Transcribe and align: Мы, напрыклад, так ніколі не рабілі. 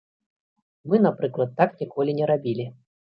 Мы, 0.93 0.99
напрыклад, 1.05 1.51
так 1.59 1.69
ніколі 1.83 2.15
не 2.21 2.25
рабілі. 2.33 2.67